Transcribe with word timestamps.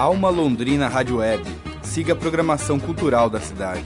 Alma 0.00 0.30
Londrina 0.30 0.88
Rádio 0.88 1.18
Web. 1.18 1.44
Siga 1.82 2.14
a 2.14 2.16
programação 2.16 2.80
cultural 2.80 3.28
da 3.28 3.38
cidade. 3.38 3.84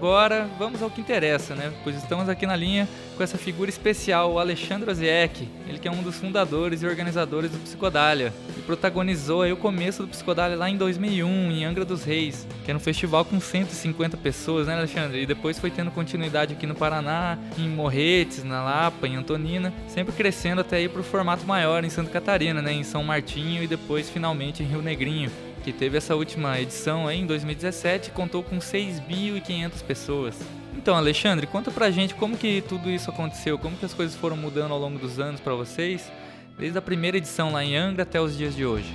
Agora 0.00 0.48
vamos 0.58 0.82
ao 0.82 0.88
que 0.88 0.98
interessa, 0.98 1.54
né? 1.54 1.70
Pois 1.84 1.94
estamos 1.94 2.26
aqui 2.26 2.46
na 2.46 2.56
linha 2.56 2.88
com 3.18 3.22
essa 3.22 3.36
figura 3.36 3.68
especial, 3.68 4.32
o 4.32 4.38
Alexandre 4.38 4.90
Oziek. 4.90 5.46
Ele 5.68 5.78
que 5.78 5.86
é 5.86 5.90
um 5.90 6.02
dos 6.02 6.16
fundadores 6.16 6.82
e 6.82 6.86
organizadores 6.86 7.50
do 7.50 7.58
Psicodália 7.58 8.32
e 8.56 8.62
protagonizou 8.62 9.42
aí 9.42 9.52
o 9.52 9.58
começo 9.58 10.02
do 10.02 10.08
Psicodália 10.08 10.56
lá 10.56 10.70
em 10.70 10.76
2001 10.78 11.28
em 11.52 11.66
Angra 11.66 11.84
dos 11.84 12.02
Reis, 12.02 12.46
que 12.64 12.70
era 12.70 12.78
um 12.78 12.80
festival 12.80 13.26
com 13.26 13.38
150 13.38 14.16
pessoas, 14.16 14.68
né, 14.68 14.74
Alexandre? 14.74 15.20
E 15.20 15.26
depois 15.26 15.58
foi 15.58 15.70
tendo 15.70 15.90
continuidade 15.90 16.54
aqui 16.54 16.66
no 16.66 16.74
Paraná, 16.74 17.36
em 17.58 17.68
Morretes, 17.68 18.42
na 18.42 18.64
Lapa, 18.64 19.06
em 19.06 19.16
Antonina, 19.16 19.70
sempre 19.86 20.14
crescendo 20.14 20.62
até 20.62 20.80
ir 20.80 20.88
para 20.88 21.02
o 21.02 21.04
formato 21.04 21.44
maior 21.44 21.84
em 21.84 21.90
Santa 21.90 22.10
Catarina, 22.10 22.62
né, 22.62 22.72
em 22.72 22.84
São 22.84 23.04
Martinho 23.04 23.62
e 23.62 23.66
depois 23.66 24.08
finalmente 24.08 24.62
em 24.62 24.66
Rio 24.66 24.80
Negrinho 24.80 25.30
que 25.62 25.72
teve 25.72 25.98
essa 25.98 26.14
última 26.16 26.60
edição 26.60 27.06
aí 27.06 27.20
em 27.20 27.26
2017, 27.26 28.10
contou 28.10 28.42
com 28.42 28.58
6.500 28.58 29.82
pessoas. 29.84 30.38
Então, 30.76 30.96
Alexandre, 30.96 31.46
conta 31.46 31.70
pra 31.70 31.90
gente 31.90 32.14
como 32.14 32.36
que 32.36 32.62
tudo 32.62 32.90
isso 32.90 33.10
aconteceu, 33.10 33.58
como 33.58 33.76
que 33.76 33.84
as 33.84 33.92
coisas 33.94 34.16
foram 34.16 34.36
mudando 34.36 34.72
ao 34.72 34.78
longo 34.78 34.98
dos 34.98 35.18
anos 35.18 35.40
para 35.40 35.54
vocês, 35.54 36.10
desde 36.58 36.78
a 36.78 36.82
primeira 36.82 37.16
edição 37.16 37.52
lá 37.52 37.64
em 37.64 37.76
Angra 37.76 38.02
até 38.02 38.20
os 38.20 38.36
dias 38.36 38.54
de 38.54 38.64
hoje. 38.64 38.92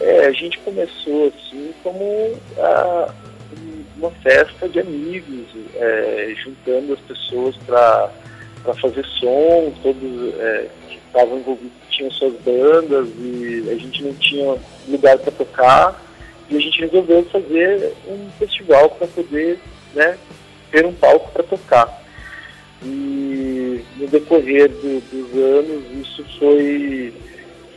É, 0.00 0.26
a 0.26 0.32
gente 0.32 0.58
começou 0.58 1.28
assim 1.28 1.72
como 1.82 2.34
a, 2.58 3.14
uma 3.96 4.10
festa 4.22 4.68
de 4.68 4.80
amigos, 4.80 5.46
é, 5.76 6.34
juntando 6.42 6.94
as 6.94 7.00
pessoas 7.00 7.56
para 7.58 8.10
fazer 8.74 9.04
som, 9.04 9.72
todos 9.82 10.34
é, 10.38 10.68
que 10.88 10.98
estavam 11.06 11.38
envolvidos 11.38 11.72
tinham 11.90 12.10
suas 12.12 12.34
bandas 12.40 13.08
e 13.18 13.68
a 13.70 13.74
gente 13.74 14.02
não 14.02 14.14
tinha 14.14 14.56
lugar 14.88 15.18
para 15.18 15.32
tocar 15.32 16.02
e 16.50 16.56
a 16.56 16.60
gente 16.60 16.80
resolveu 16.80 17.24
fazer 17.26 17.94
um 18.06 18.30
festival 18.38 18.90
para 18.90 19.06
poder 19.06 19.58
né, 19.94 20.18
ter 20.70 20.84
um 20.84 20.92
palco 20.92 21.30
para 21.32 21.42
tocar. 21.42 22.02
E 22.84 23.84
no 23.96 24.08
decorrer 24.08 24.68
do, 24.68 25.00
dos 25.00 25.42
anos 25.42 26.06
isso 26.06 26.24
foi, 26.38 27.14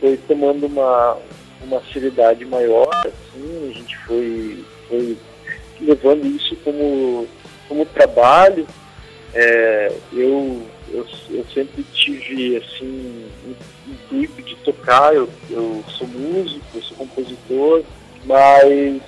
foi 0.00 0.16
tomando 0.28 0.66
uma, 0.66 1.16
uma 1.62 1.80
seriedade 1.92 2.44
maior, 2.44 2.90
assim, 3.04 3.70
a 3.70 3.72
gente 3.72 3.96
foi, 3.98 4.64
foi 4.88 5.16
levando 5.80 6.26
isso 6.26 6.56
como, 6.56 7.26
como 7.68 7.86
trabalho. 7.86 8.66
É, 9.34 9.92
eu, 10.12 10.65
eu, 11.30 11.44
sempre 11.52 11.84
tive 11.92 12.56
assim 12.56 13.26
intuito 13.86 14.42
de 14.42 14.56
tocar, 14.56 15.14
eu, 15.14 15.28
eu 15.50 15.84
sou 15.88 16.06
músico, 16.06 16.64
eu 16.74 16.82
sou 16.82 16.96
compositor, 16.96 17.82
mas 18.24 19.00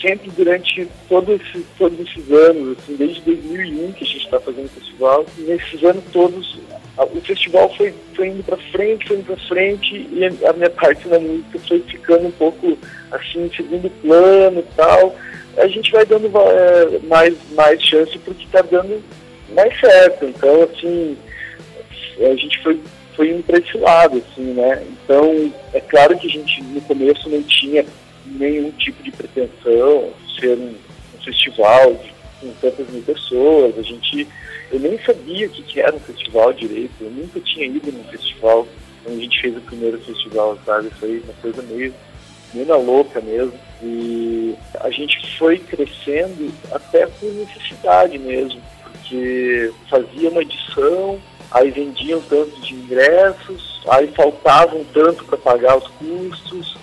sempre 0.00 0.30
durante 0.30 0.86
todo 1.08 1.32
esse, 1.32 1.64
todos 1.78 1.98
esses 2.00 2.30
anos, 2.30 2.78
assim, 2.78 2.96
desde 2.96 3.20
2001 3.22 3.92
que 3.92 4.04
a 4.04 4.06
gente 4.06 4.24
está 4.24 4.40
fazendo 4.40 4.66
o 4.66 4.68
festival, 4.68 5.26
nesses 5.38 5.84
anos 5.84 6.04
todos, 6.12 6.58
o 6.98 7.20
festival 7.20 7.74
foi, 7.76 7.94
foi 8.14 8.28
indo 8.28 8.42
para 8.42 8.56
frente, 8.56 9.06
foi 9.06 9.16
indo 9.16 9.26
para 9.26 9.48
frente, 9.48 10.08
e 10.10 10.24
a 10.46 10.52
minha 10.52 10.70
parte 10.70 11.08
na 11.08 11.18
música 11.18 11.58
foi 11.66 11.80
ficando 11.80 12.28
um 12.28 12.32
pouco 12.32 12.78
assim, 13.10 13.50
segundo 13.54 13.90
plano 14.02 14.60
e 14.60 14.74
tal. 14.74 15.16
A 15.56 15.66
gente 15.66 15.90
vai 15.90 16.04
dando 16.04 16.30
é, 16.36 16.98
mais, 17.06 17.34
mais 17.52 17.82
chance 17.82 18.18
porque 18.18 18.44
está 18.44 18.62
dando 18.62 19.02
mais 19.54 19.78
certo. 19.80 20.26
Então, 20.26 20.62
assim, 20.62 21.16
a 22.20 22.34
gente 22.36 22.62
foi 22.62 22.80
foi 23.16 23.30
indo 23.30 23.42
para 23.42 23.58
esse 23.58 23.76
lado, 23.78 24.18
assim, 24.18 24.52
né? 24.52 24.86
Então, 24.90 25.52
é 25.72 25.80
claro 25.80 26.16
que 26.18 26.26
a 26.26 26.30
gente 26.30 26.62
no 26.62 26.80
começo 26.82 27.28
não 27.30 27.42
tinha 27.42 27.84
nenhum 28.26 28.70
tipo 28.72 29.02
de 29.02 29.10
pretensão 29.10 30.12
ser 30.38 30.56
um, 30.58 30.74
um 31.14 31.24
festival 31.24 31.94
de, 31.94 32.12
com 32.40 32.52
tantas 32.60 32.88
mil 32.90 33.02
pessoas. 33.02 33.78
A 33.78 33.82
gente, 33.82 34.28
eu 34.70 34.78
nem 34.78 34.98
sabia 34.98 35.46
o 35.46 35.50
que, 35.50 35.62
que 35.62 35.80
era 35.80 35.96
um 35.96 36.00
festival 36.00 36.52
direito, 36.52 36.92
eu 37.00 37.10
nunca 37.10 37.40
tinha 37.40 37.66
ido 37.66 37.90
num 37.90 38.04
festival 38.04 38.68
quando 39.02 39.18
a 39.18 39.22
gente 39.22 39.40
fez 39.40 39.56
o 39.56 39.60
primeiro 39.62 39.98
festival, 40.00 40.58
sabe? 40.66 40.90
Foi 41.00 41.18
uma 41.20 41.32
coisa 41.40 41.62
meio, 41.62 41.94
meio 42.52 42.66
na 42.66 42.76
louca 42.76 43.20
mesmo. 43.22 43.54
E 43.82 44.54
a 44.80 44.90
gente 44.90 45.38
foi 45.38 45.58
crescendo 45.58 46.52
até 46.70 47.06
por 47.06 47.32
necessidade 47.32 48.18
mesmo, 48.18 48.60
porque 48.82 49.72
fazia 49.88 50.28
uma 50.28 50.42
edição 50.42 51.18
aí 51.56 51.70
vendiam 51.70 52.20
tanto 52.20 52.60
de 52.60 52.74
ingressos, 52.74 53.80
aí 53.88 54.08
faltavam 54.08 54.84
tanto 54.92 55.24
para 55.24 55.38
pagar 55.38 55.78
os 55.78 55.88
custos, 55.88 56.76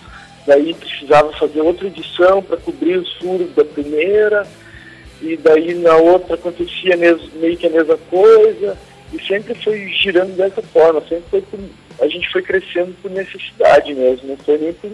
daí 0.47 0.73
precisava 0.73 1.31
fazer 1.33 1.61
outra 1.61 1.87
edição 1.87 2.41
para 2.41 2.57
cobrir 2.57 2.97
os 2.97 3.13
furos 3.17 3.53
da 3.53 3.63
primeira, 3.63 4.47
e 5.21 5.37
daí 5.37 5.75
na 5.75 5.95
outra 5.97 6.33
acontecia 6.33 6.97
mesmo, 6.97 7.29
meio 7.35 7.55
que 7.55 7.67
a 7.67 7.69
mesma 7.69 7.97
coisa, 8.09 8.75
e 9.13 9.23
sempre 9.23 9.53
foi 9.63 9.87
girando 9.89 10.35
dessa 10.35 10.61
forma, 10.63 11.01
sempre 11.01 11.25
foi 11.29 11.41
por, 11.41 11.59
a 12.01 12.07
gente 12.07 12.27
foi 12.31 12.41
crescendo 12.41 12.95
por 12.99 13.11
necessidade 13.11 13.93
mesmo, 13.93 14.29
não 14.29 14.37
foi 14.37 14.57
nem 14.57 14.73
por, 14.73 14.91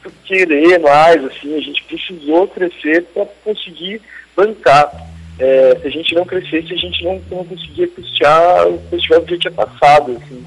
por 0.00 0.12
querer 0.24 0.78
mais, 0.78 1.24
assim, 1.24 1.56
a 1.56 1.60
gente 1.60 1.82
precisou 1.84 2.46
crescer 2.46 3.02
para 3.12 3.26
conseguir 3.42 4.00
bancar. 4.36 4.92
É, 5.38 5.78
se 5.80 5.86
a 5.86 5.90
gente 5.90 6.14
não 6.14 6.24
crescesse, 6.24 6.72
a 6.72 6.76
gente 6.76 7.04
não, 7.04 7.20
não 7.30 7.44
conseguia 7.44 7.88
custear 7.88 8.66
o 8.66 8.78
festival 8.90 9.22
que 9.22 9.34
já 9.34 9.40
tinha 9.40 9.52
passado. 9.52 10.20
Assim. 10.20 10.44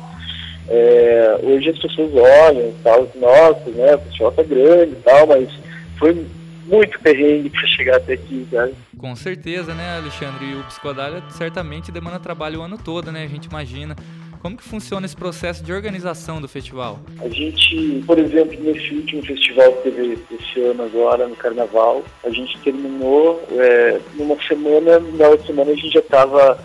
É, 0.68 1.40
hoje 1.44 1.70
as 1.70 1.80
pessoas 1.80 2.14
olham 2.14 2.70
e 2.70 2.76
tal, 2.84 3.10
nossa, 3.16 3.70
né, 3.72 3.96
o 3.96 4.00
festival 4.00 4.32
tá 4.32 4.44
grande 4.44 4.92
e 4.94 5.02
tal, 5.04 5.28
mas 5.28 5.50
foi 5.98 6.26
muito 6.66 7.00
perrengue 7.00 7.50
para 7.50 7.68
chegar 7.68 7.98
até 7.98 8.14
aqui, 8.14 8.48
sabe? 8.50 8.74
Com 8.98 9.16
certeza, 9.16 9.74
né, 9.74 9.98
Alexandre? 9.98 10.46
E 10.46 10.56
o 10.56 10.64
Psicodália 10.64 11.24
certamente 11.32 11.92
demanda 11.92 12.20
trabalho 12.20 12.60
o 12.60 12.64
ano 12.64 12.78
todo, 12.78 13.12
né? 13.12 13.24
A 13.24 13.28
gente 13.28 13.46
imagina. 13.46 13.96
Como 14.42 14.58
que 14.58 14.64
funciona 14.64 15.06
esse 15.06 15.16
processo 15.16 15.64
de 15.64 15.72
organização 15.72 16.42
do 16.42 16.48
festival? 16.48 17.00
A 17.22 17.30
gente, 17.30 18.04
por 18.08 18.18
exemplo, 18.18 18.58
nesse 18.60 18.96
último 18.96 19.24
festival 19.24 19.72
que 19.74 19.92
teve 19.92 20.18
esse 20.32 20.62
ano 20.62 20.84
agora, 20.84 21.28
no 21.28 21.36
Carnaval, 21.36 22.04
a 22.24 22.30
gente 22.32 22.58
terminou 22.60 23.40
é, 23.52 24.00
numa 24.16 24.36
semana, 24.48 25.00
na 25.00 25.28
outra 25.28 25.46
semana 25.46 25.72
a 25.72 25.76
gente 25.76 25.92
já 25.92 26.00
estava 26.00 26.58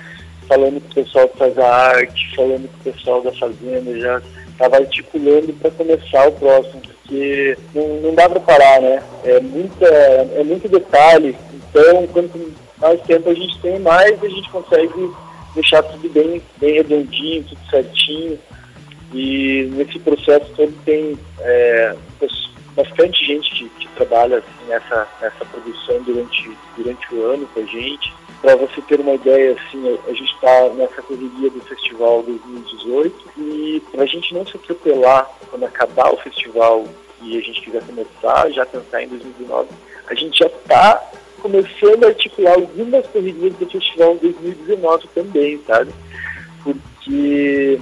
falando 0.49 0.81
com 0.81 0.89
o 0.89 1.05
pessoal 1.05 1.29
que 1.29 1.39
faz 1.39 1.59
a 1.59 1.69
arte, 1.69 2.35
falando 2.35 2.67
com 2.67 2.89
o 2.89 2.93
pessoal 2.93 3.23
da 3.23 3.33
fazenda, 3.33 3.99
já 3.99 4.23
estava 4.49 4.77
articulando 4.77 5.53
para 5.53 5.71
começar 5.73 6.29
o 6.29 6.33
próximo, 6.33 6.81
porque 6.81 7.59
não, 7.75 8.01
não 8.01 8.15
dá 8.15 8.27
para 8.27 8.41
parar, 8.41 8.81
né? 8.81 9.03
É, 9.23 9.39
muita, 9.41 9.87
é 9.87 10.43
muito 10.45 10.67
detalhe, 10.67 11.37
então 11.53 12.07
quanto 12.07 12.55
mais 12.79 13.01
tempo 13.03 13.29
a 13.29 13.35
gente 13.35 13.61
tem, 13.61 13.79
mais 13.81 14.23
a 14.23 14.29
gente 14.29 14.49
consegue 14.51 15.11
deixar 15.57 15.83
tudo 15.83 16.09
bem, 16.11 16.41
bem 16.59 16.75
redondinho, 16.75 17.45
tudo 17.45 17.71
certinho. 17.71 18.39
E 19.13 19.69
nesse 19.73 19.99
processo 19.99 20.47
todo 20.55 20.73
tem 20.85 21.19
é, 21.41 21.97
bastante 22.77 23.25
gente 23.25 23.51
que, 23.51 23.69
que 23.71 23.89
trabalha 23.97 24.39
assim, 24.39 24.69
nessa, 24.69 25.09
nessa 25.21 25.45
produção 25.47 26.03
durante, 26.03 26.57
durante 26.77 27.15
o 27.15 27.25
ano 27.25 27.49
com 27.53 27.61
a 27.61 27.65
gente. 27.65 28.13
Para 28.43 28.55
você 28.55 28.81
ter 28.83 29.01
uma 29.01 29.15
ideia, 29.15 29.57
assim, 29.59 29.99
a 30.07 30.13
gente 30.13 30.35
está 30.35 30.69
nessa 30.75 31.03
correria 31.03 31.51
do 31.51 31.61
Festival 31.63 32.23
2018 32.23 33.31
e 33.39 33.83
para 33.91 34.03
a 34.03 34.07
gente 34.07 34.35
não 34.35 34.47
se 34.47 34.57
atropelar 34.57 35.29
quando 35.51 35.65
acabar 35.65 36.13
o 36.13 36.19
festival 36.19 36.85
e 37.23 37.39
a 37.39 37.41
gente 37.41 37.63
quiser 37.63 37.83
começar, 37.85 38.51
já 38.51 38.67
pensar 38.67 39.03
em 39.03 39.09
2019, 39.09 39.69
a 40.09 40.15
gente 40.15 40.39
já 40.39 40.47
está 40.47 41.03
começando 41.47 42.05
a 42.05 42.09
articular 42.09 42.55
algumas 42.55 43.07
corridas 43.07 43.53
do 43.55 43.67
festival 43.67 44.17
2019 44.21 45.09
também, 45.15 45.61
sabe? 45.65 45.93
Porque 46.65 47.79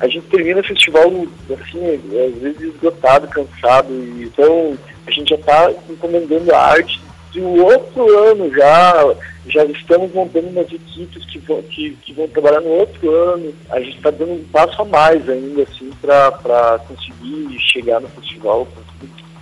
a 0.00 0.08
gente 0.08 0.26
termina 0.26 0.60
o 0.60 0.64
festival, 0.64 1.04
assim, 1.04 1.94
às 1.94 2.42
vezes 2.42 2.60
esgotado, 2.60 3.28
cansado, 3.28 3.88
então 4.20 4.76
a 5.06 5.10
gente 5.12 5.28
já 5.30 5.36
está 5.36 5.72
encomendando 5.88 6.52
a 6.52 6.58
arte 6.58 7.00
do 7.32 7.64
outro 7.64 8.18
ano 8.30 8.50
já, 8.52 9.14
já 9.46 9.64
estamos 9.64 10.12
montando 10.12 10.48
umas 10.48 10.72
equipes 10.72 11.24
que 11.26 11.38
vão, 11.38 11.62
que, 11.62 11.90
que 12.02 12.12
vão 12.12 12.26
trabalhar 12.28 12.60
no 12.60 12.70
outro 12.70 13.10
ano. 13.10 13.54
A 13.70 13.80
gente 13.80 13.96
está 13.96 14.10
dando 14.10 14.32
um 14.32 14.44
passo 14.44 14.82
a 14.82 14.84
mais 14.84 15.28
ainda, 15.28 15.62
assim, 15.62 15.90
para 16.00 16.80
conseguir 16.88 17.58
chegar 17.60 18.00
no 18.00 18.08
festival 18.08 18.66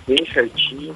bem 0.07 0.25
certinho. 0.31 0.95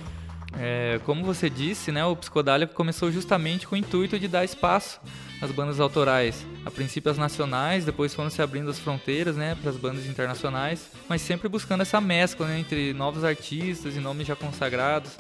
É, 0.60 1.00
como 1.06 1.24
você 1.24 1.50
disse, 1.50 1.92
né, 1.92 2.04
o 2.06 2.16
Psicodália 2.16 2.66
começou 2.66 3.12
justamente 3.12 3.68
com 3.68 3.76
o 3.76 3.78
intuito 3.78 4.18
de 4.18 4.28
dar 4.28 4.44
espaço 4.44 5.00
às 5.42 5.52
bandas 5.52 5.80
autorais. 5.80 6.46
A 6.66 6.72
princípio 6.72 7.12
as 7.12 7.18
nacionais, 7.18 7.86
depois 7.86 8.14
foram 8.14 8.30
se 8.30 8.42
abrindo 8.42 8.70
as 8.70 8.80
fronteiras 8.80 9.36
né, 9.36 9.56
para 9.62 9.70
as 9.70 9.78
bandas 9.78 10.08
internacionais, 10.08 10.90
mas 11.08 11.22
sempre 11.22 11.48
buscando 11.48 11.82
essa 11.82 12.02
mescla 12.02 12.48
né, 12.48 12.60
entre 12.60 12.94
novos 12.94 13.24
artistas 13.24 13.96
e 13.96 14.00
nomes 14.00 14.26
já 14.26 14.36
consagrados. 14.36 15.12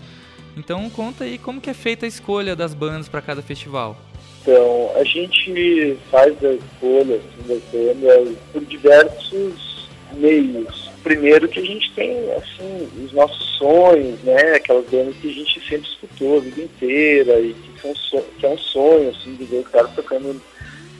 Então 0.55 0.89
conta 0.89 1.23
aí 1.23 1.37
como 1.37 1.61
que 1.61 1.69
é 1.69 1.73
feita 1.73 2.05
a 2.05 2.09
escolha 2.09 2.55
das 2.55 2.73
bandas 2.73 3.07
para 3.07 3.21
cada 3.21 3.43
festival. 3.43 3.95
Então, 4.41 4.91
a 4.95 5.03
gente 5.03 5.97
faz 6.09 6.33
a 6.43 6.53
escolha 6.53 7.17
assim, 7.17 7.47
das 7.47 7.61
bandas 7.71 8.37
por 8.51 8.65
diversos 8.65 9.89
meios 10.13 10.86
primeiro 11.07 11.47
que 11.47 11.59
a 11.59 11.65
gente 11.65 11.89
tem, 11.93 12.31
assim, 12.33 12.89
os 13.03 13.13
nossos 13.13 13.57
sonhos, 13.57 14.21
né? 14.23 14.55
Aquelas 14.55 14.85
bandas 14.89 15.15
que 15.15 15.29
a 15.29 15.33
gente 15.33 15.59
sempre 15.67 15.87
escutou 15.89 16.37
a 16.37 16.41
vida 16.41 16.61
inteira 16.61 17.39
e 17.39 17.53
que, 17.53 17.97
são, 18.09 18.21
que 18.37 18.45
é 18.45 18.49
um 18.49 18.57
sonho, 18.57 19.09
assim, 19.09 19.33
de 19.35 19.45
ver 19.45 19.59
o 19.59 19.63
cara 19.63 19.87
tocando 19.95 20.41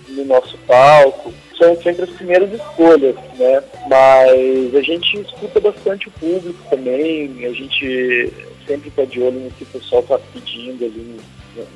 no 0.08 0.26
nosso 0.26 0.58
palco. 0.60 1.34
São 1.58 1.76
sempre 1.82 2.04
as 2.04 2.10
primeiras 2.12 2.54
escolhas, 2.54 3.16
né? 3.38 3.64
Mas 3.90 4.76
a 4.76 4.82
gente 4.82 5.20
escuta 5.20 5.60
bastante 5.60 6.08
o 6.08 6.12
público 6.12 6.60
também, 6.70 7.46
a 7.46 7.52
gente 7.52 8.32
sempre 8.66 8.88
está 8.88 9.04
de 9.04 9.22
olho 9.22 9.40
no 9.40 9.52
que 9.52 9.64
o 9.64 9.68
pessoal 9.68 10.02
está 10.02 10.20
pedindo 10.34 10.86
ali 10.86 11.20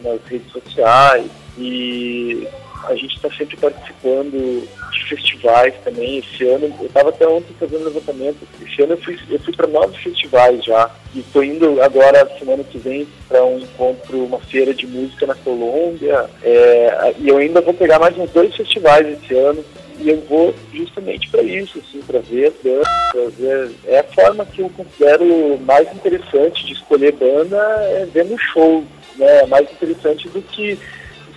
nas 0.03 0.23
redes 0.25 0.51
sociais 0.51 1.25
e 1.57 2.47
a 2.87 2.95
gente 2.95 3.15
está 3.15 3.29
sempre 3.31 3.57
participando 3.57 4.67
de 4.91 5.05
festivais 5.07 5.73
também. 5.83 6.19
Esse 6.19 6.47
ano, 6.47 6.73
eu 6.79 6.87
estava 6.87 7.09
até 7.09 7.27
ontem 7.27 7.53
fazendo 7.59 7.85
levantamento. 7.85 8.37
Esse 8.61 8.81
ano 8.81 8.93
eu 8.93 8.97
fui, 8.97 9.19
eu 9.29 9.39
fui 9.39 9.55
para 9.55 9.67
nove 9.67 9.97
festivais 9.97 10.63
já. 10.63 10.89
E 11.13 11.19
estou 11.19 11.43
indo 11.43 11.81
agora, 11.81 12.29
semana 12.39 12.63
que 12.63 12.77
vem, 12.77 13.07
para 13.27 13.43
um 13.45 13.59
encontro, 13.59 14.23
uma 14.23 14.39
feira 14.39 14.73
de 14.73 14.87
música 14.87 15.25
na 15.27 15.35
Colômbia. 15.35 16.29
É, 16.43 17.13
e 17.19 17.27
eu 17.27 17.37
ainda 17.37 17.61
vou 17.61 17.73
pegar 17.73 17.99
mais 17.99 18.17
uns 18.17 18.31
dois 18.31 18.55
festivais 18.55 19.07
esse 19.07 19.33
ano. 19.35 19.63
E 19.99 20.09
eu 20.09 20.19
vou 20.21 20.53
justamente 20.73 21.29
para 21.29 21.43
isso, 21.43 21.77
assim, 21.77 22.01
para 22.01 22.19
ver 22.19 22.47
as 22.47 22.53
bandas. 22.63 23.35
Ver, 23.35 23.71
é 23.85 23.99
a 23.99 24.03
forma 24.03 24.45
que 24.45 24.61
eu 24.61 24.69
considero 24.69 25.59
mais 25.59 25.93
interessante 25.93 26.65
de 26.65 26.73
escolher 26.73 27.11
banda 27.11 27.57
é 27.57 28.07
vendo 28.11 28.35
show. 28.39 28.83
Né? 29.17 29.41
É 29.41 29.45
mais 29.45 29.71
interessante 29.71 30.27
do 30.29 30.41
que 30.41 30.79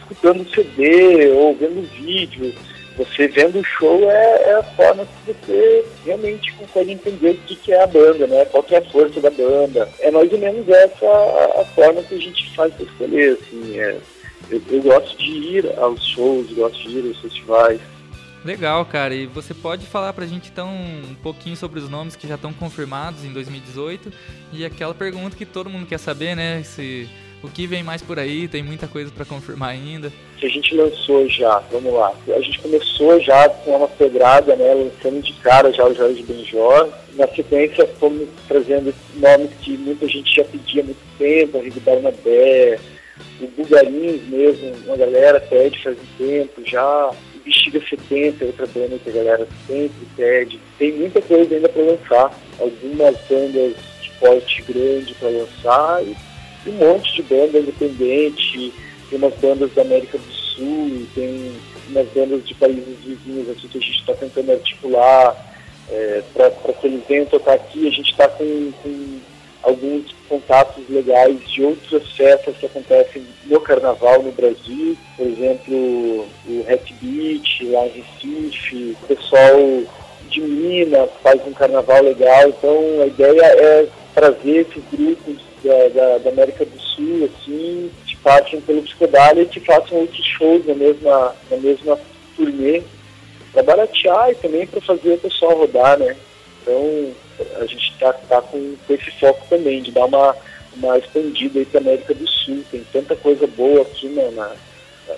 escutando 0.04 0.48
CD 0.54 1.30
ou 1.30 1.54
vendo 1.56 1.88
vídeo. 1.90 2.54
Você 2.96 3.26
vendo 3.26 3.58
o 3.58 3.64
show 3.64 4.08
é, 4.08 4.42
é, 4.50 4.54
a 4.54 4.62
forma 4.62 5.04
que 5.04 5.32
você 5.32 5.84
realmente 6.04 6.52
consegue 6.52 6.92
entender 6.92 7.30
o 7.30 7.38
que, 7.38 7.56
que 7.56 7.72
é 7.72 7.82
a 7.82 7.88
banda, 7.88 8.26
né? 8.26 8.44
Qual 8.44 8.64
é 8.70 8.76
a 8.76 8.90
força 8.90 9.20
da 9.20 9.30
banda. 9.30 9.88
É 9.98 10.12
mais 10.12 10.32
ou 10.32 10.38
menos 10.38 10.68
essa 10.68 11.06
a, 11.06 11.62
a 11.62 11.64
forma 11.74 12.02
que 12.04 12.14
a 12.14 12.20
gente 12.20 12.54
faz 12.54 12.72
para 12.72 12.84
escolher, 12.84 13.32
assim. 13.32 13.80
É, 13.80 13.96
eu, 14.48 14.62
eu 14.70 14.82
gosto 14.82 15.18
de 15.18 15.30
ir 15.30 15.78
aos 15.78 16.06
shows, 16.06 16.52
gosto 16.52 16.88
de 16.88 16.98
ir 16.98 17.08
aos 17.08 17.20
festivais. 17.20 17.80
Legal, 18.44 18.84
cara. 18.84 19.14
E 19.14 19.26
você 19.26 19.54
pode 19.54 19.86
falar 19.86 20.12
pra 20.12 20.26
gente 20.26 20.50
então 20.50 20.68
um 20.68 21.16
pouquinho 21.20 21.56
sobre 21.56 21.80
os 21.80 21.88
nomes 21.88 22.14
que 22.14 22.28
já 22.28 22.34
estão 22.34 22.52
confirmados 22.52 23.24
em 23.24 23.32
2018 23.32 24.12
e 24.52 24.64
aquela 24.64 24.94
pergunta 24.94 25.34
que 25.34 25.46
todo 25.46 25.70
mundo 25.70 25.86
quer 25.86 25.98
saber, 25.98 26.36
né? 26.36 26.62
Se 26.62 27.08
o 27.44 27.50
que 27.50 27.66
vem 27.66 27.82
mais 27.82 28.00
por 28.00 28.18
aí? 28.18 28.48
Tem 28.48 28.62
muita 28.62 28.88
coisa 28.88 29.12
para 29.12 29.24
confirmar 29.24 29.70
ainda. 29.70 30.10
A 30.42 30.48
gente 30.48 30.74
lançou 30.74 31.28
já, 31.28 31.58
vamos 31.70 31.92
lá. 31.92 32.12
A 32.34 32.40
gente 32.40 32.58
começou 32.60 33.20
já 33.20 33.48
com 33.48 33.76
uma 33.76 33.88
pedrada, 33.88 34.56
né? 34.56 34.74
Lançando 34.74 35.22
de 35.22 35.32
cara 35.34 35.72
já 35.72 35.86
o 35.86 35.94
Jorge 35.94 36.22
Benjor. 36.22 36.88
Na 37.14 37.26
sequência, 37.28 37.86
fomos 38.00 38.28
trazendo 38.48 38.94
nomes 39.16 39.50
que 39.60 39.76
muita 39.76 40.08
gente 40.08 40.34
já 40.34 40.44
pedia 40.44 40.82
há 40.82 40.84
muito 40.84 41.18
tempo, 41.18 41.58
a 41.58 41.62
Rigo 41.62 41.80
Barnabé, 41.80 42.78
o 43.40 43.46
Bugarins 43.46 44.22
mesmo, 44.28 44.74
uma 44.86 44.96
galera 44.96 45.40
pede 45.40 45.82
faz 45.82 45.96
um 45.96 46.26
tempo 46.26 46.62
já. 46.64 47.10
Bexiga 47.44 47.80
70, 47.90 48.42
outra 48.46 48.66
banda 48.66 48.98
que 48.98 49.10
a 49.10 49.12
galera 49.12 49.46
sempre 49.66 50.06
pede. 50.16 50.58
Tem 50.78 50.92
muita 50.92 51.20
coisa 51.20 51.54
ainda 51.54 51.68
para 51.68 51.82
lançar. 51.82 52.40
Algumas 52.58 53.16
bandas 53.28 53.74
de 54.00 54.10
porte 54.18 54.62
grande 54.62 55.14
para 55.14 55.28
lançar 55.28 56.02
e 56.02 56.16
um 56.66 56.72
monte 56.72 57.14
de 57.16 57.22
banda 57.22 57.58
independente, 57.58 58.72
tem 59.10 59.18
umas 59.18 59.34
bandas 59.34 59.72
da 59.74 59.82
América 59.82 60.18
do 60.18 60.32
Sul, 60.32 61.06
tem 61.14 61.52
umas 61.88 62.08
bandas 62.08 62.46
de 62.46 62.54
países 62.54 62.98
vizinhos 63.04 63.50
aqui 63.50 63.68
que 63.68 63.78
a 63.78 63.80
gente 63.80 64.00
está 64.00 64.14
tentando 64.14 64.52
articular 64.52 65.54
é, 65.90 66.22
para 66.32 66.72
que 66.72 66.86
eles 66.86 67.02
venham 67.08 67.26
tocar 67.26 67.54
aqui. 67.54 67.86
A 67.86 67.90
gente 67.90 68.10
está 68.10 68.28
com, 68.28 68.72
com, 68.82 69.20
alguns 69.62 70.14
contatos 70.28 70.84
legais 70.90 71.38
de 71.50 71.62
outras 71.62 72.10
festas 72.12 72.54
que 72.56 72.66
acontecem 72.66 73.24
no 73.46 73.60
carnaval 73.60 74.22
no 74.22 74.30
Brasil, 74.32 74.96
por 75.16 75.26
exemplo, 75.26 76.26
o 76.46 76.66
Hat 76.68 76.94
Beach 77.00 77.64
lá 77.66 77.86
em 77.86 78.02
Recife, 78.02 78.96
o 79.02 79.06
pessoal 79.06 79.56
de 80.28 80.40
Minas 80.40 81.10
faz 81.22 81.40
um 81.46 81.52
carnaval 81.52 82.02
legal, 82.02 82.48
então 82.48 83.02
a 83.02 83.06
ideia 83.06 83.42
é 83.42 83.86
trazer 84.14 84.66
esses 84.68 84.82
grupos 84.92 85.36
da, 85.62 85.88
da, 85.88 86.18
da, 86.18 86.30
América 86.30 86.64
do 86.64 86.78
Sul, 86.80 87.24
assim, 87.24 87.90
que 88.06 88.16
passem 88.16 88.60
pelo 88.60 88.82
Psicodália 88.82 89.42
e 89.42 89.46
que 89.46 89.60
façam 89.60 89.98
outros 89.98 90.24
shows 90.24 90.66
na 90.66 90.74
mesma, 90.74 91.34
na 91.50 91.56
mesma 91.56 91.98
turnê, 92.36 92.82
para 93.52 93.62
baratear 93.62 94.30
e 94.30 94.34
também 94.34 94.66
para 94.66 94.80
fazer 94.80 95.14
o 95.14 95.18
pessoal 95.18 95.56
rodar, 95.56 95.98
né? 95.98 96.16
Então, 96.62 97.12
a 97.60 97.66
gente 97.66 97.90
está 97.92 98.12
tá 98.12 98.40
com, 98.40 98.76
com 98.86 98.94
esse 98.94 99.10
foco 99.18 99.44
também, 99.48 99.82
de 99.82 99.90
dar 99.90 100.06
uma, 100.06 100.36
uma 100.76 100.98
expandida 100.98 101.58
aí 101.58 101.64
para 101.64 101.80
América 101.80 102.14
do 102.14 102.26
Sul. 102.26 102.64
Tem 102.70 102.84
tanta 102.92 103.16
coisa 103.16 103.46
boa 103.46 103.82
aqui 103.82 104.08
né, 104.08 104.30
na, 104.34 104.52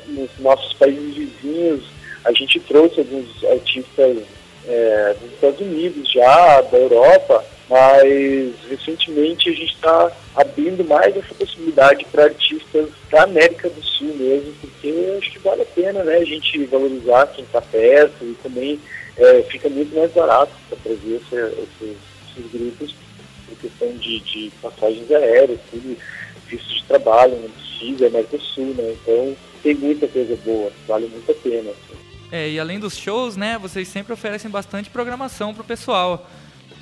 nos 0.06 0.30
nossos 0.38 0.72
países 0.74 1.14
vizinhos. 1.14 1.84
A 2.24 2.32
gente 2.32 2.58
trouxe 2.60 3.00
alguns 3.00 3.44
artistas 3.44 4.18
é, 4.66 5.16
dos 5.20 5.32
Estados 5.32 5.60
Unidos 5.60 6.10
já, 6.12 6.60
da 6.62 6.78
Europa, 6.78 7.44
mas 7.68 8.54
recentemente 8.68 9.48
a 9.48 9.52
gente 9.52 9.74
está 9.74 10.12
abrindo 10.34 10.84
mais 10.84 11.16
essa 11.16 11.34
possibilidade 11.34 12.04
para 12.12 12.24
artistas 12.24 12.88
da 13.10 13.24
América 13.24 13.68
do 13.68 13.82
Sul 13.82 14.14
mesmo, 14.14 14.52
porque 14.60 15.18
acho 15.18 15.32
que 15.32 15.38
vale 15.40 15.62
a 15.62 15.66
pena 15.66 16.04
né, 16.04 16.16
a 16.16 16.24
gente 16.24 16.64
valorizar 16.66 17.26
quem 17.28 17.44
está 17.44 17.60
perto 17.60 18.24
e 18.24 18.34
também 18.42 18.80
é, 19.16 19.42
fica 19.42 19.68
muito 19.68 19.96
mais 19.96 20.12
barato 20.12 20.52
para 20.68 20.78
trazer 20.78 21.16
essa, 21.16 21.52
esses, 21.52 21.96
esses, 22.36 22.52
grupos 22.52 22.94
por 23.48 23.58
questão 23.58 23.88
de, 23.96 24.20
de 24.20 24.52
passagens 24.60 25.10
aéreas, 25.10 25.58
tudo, 25.70 25.96
visto 26.46 26.68
de 26.68 26.84
trabalho, 26.84 27.36
não 27.36 27.50
precisa, 27.50 28.04
é 28.04 28.08
América 28.08 28.36
do 28.36 28.42
Sul, 28.42 28.74
né? 28.76 28.94
Então 29.02 29.36
tem 29.62 29.74
muita 29.74 30.06
coisa 30.06 30.36
boa, 30.44 30.70
vale 30.86 31.06
muito 31.06 31.30
a 31.30 31.34
pena. 31.34 31.70
Assim. 31.70 32.05
É, 32.30 32.50
e 32.50 32.58
além 32.58 32.78
dos 32.78 32.96
shows, 32.96 33.36
né, 33.36 33.58
vocês 33.58 33.88
sempre 33.88 34.12
oferecem 34.12 34.50
bastante 34.50 34.90
programação 34.90 35.54
para 35.54 35.62
o 35.62 35.66
pessoal. 35.66 36.28